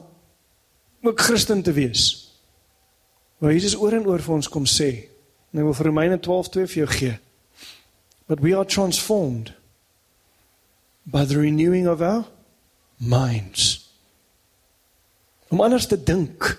[1.02, 2.32] ook Christen te wees.
[3.38, 4.90] Maar Jesus oor en oor vir ons kom sê,
[5.52, 7.18] ek wil vir Romeine 12:2 vir jou gee.
[8.26, 9.52] But we are transformed
[11.04, 12.24] by the renewing of our
[12.96, 13.90] minds.
[15.48, 16.58] Om anders te dink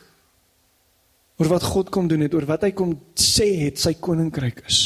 [1.38, 4.82] oor wat God kom doen het, oor wat hy kom sê het sy koninkryk is.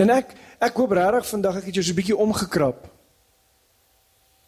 [0.00, 2.88] En ek ek hoop regtig vandag ek het jou so 'n bietjie omgekrap.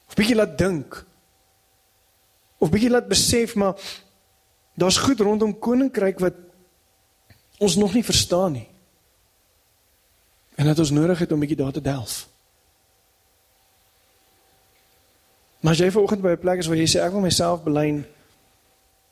[0.09, 1.05] Of bietjie laat dink.
[2.59, 3.77] Of bietjie laat besef maar
[4.75, 6.35] daar's goed rondom koninkryk wat
[7.59, 8.69] ons nog nie verstaan nie.
[10.55, 12.29] En dat ons nodig het om bietjie daar te delf.
[15.61, 18.07] Maar jy vanoggend by 'n plek is waar jy sê ek wil myself belyn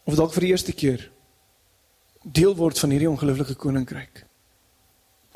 [0.06, 1.08] of dalk vir die eerste keer
[2.22, 4.24] deel word van hierdie ongelooflike koninkryk.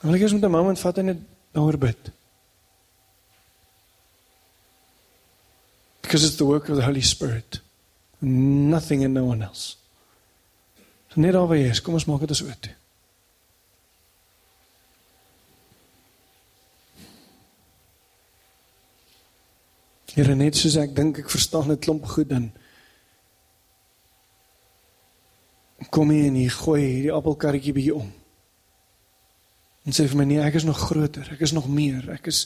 [0.03, 1.21] Wil ek eers met 'n moment vat en net
[1.53, 2.11] daaroor bid.
[6.03, 7.61] Because it's the work of the Holy Spirit.
[8.19, 9.77] Nothing and no one else.
[11.11, 12.67] So net oor hier, kom ons maak dit as oop.
[20.15, 22.51] Here net soos ek dink ek verstaan dit klomp goed dan
[25.89, 28.11] kom hier en hier gooi hierdie appelkarretjie bietjie om.
[29.89, 32.45] En sê vir my nee, ek is nog groter, ek is nog meer, ek is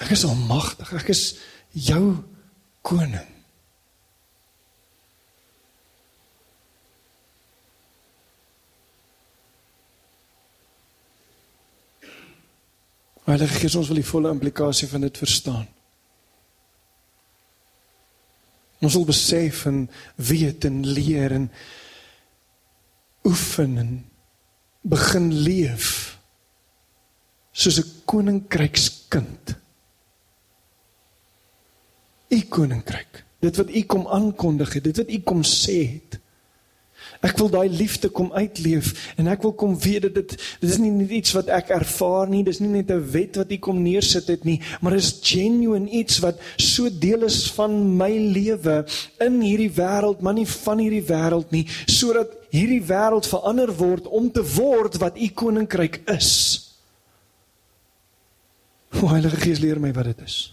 [0.00, 1.26] ek is almagtig, ek is
[1.76, 2.16] jou
[2.82, 3.28] koning.
[13.24, 15.64] Heilige Gees, ons wil die volle implikasie van dit verstaan.
[18.84, 19.84] Ons wil besef en
[20.20, 21.46] weet en leer en
[23.24, 23.92] oefen en
[24.84, 26.18] begin leef
[27.52, 29.54] soos 'n koninkrykskind.
[32.28, 33.24] U koninkryk.
[33.40, 36.18] Dit wat u kom aankondig het, dit wat u kom sê het.
[37.24, 40.78] Ek wil daai liefde kom uitleef en ek wil kom weet dat dit dit is
[40.80, 43.80] nie net iets wat ek ervaar nie, dis nie net 'n wet wat ek kom
[43.82, 48.84] neersit het nie, maar is genuine iets wat so deel is van my lewe
[49.20, 54.30] in hierdie wêreld, maar nie van hierdie wêreld nie, sodat hierdie wêreld verander word om
[54.30, 56.30] te word wat u koninkryk is.
[59.02, 60.52] O Heilige Gees leer my wat dit is.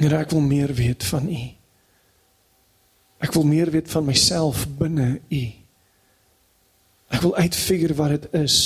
[0.00, 1.40] Here, ek wil meer weet van U.
[3.20, 5.42] Ek wil meer weet van myself binne U.
[7.10, 8.56] Ek wil uitfigure wat dit is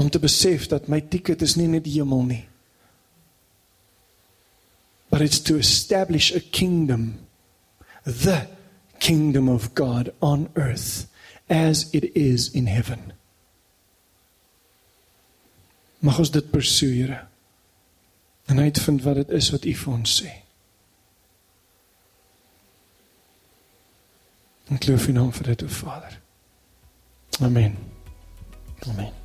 [0.00, 2.44] om te besef dat my ticket is nie net die hemel nie.
[5.12, 7.26] But it's to establish a kingdom.
[8.04, 8.46] The
[8.98, 11.04] kingdom of God on earth
[11.50, 13.12] as it is in heaven.
[16.00, 17.26] Mag ons dit pursue, Here.
[18.50, 20.32] En uitvind wat dit is wat U vir ons sê.
[24.74, 26.18] Ek loof U naam vir dit, o Vader.
[27.46, 27.78] Amen.
[28.90, 29.19] Amen.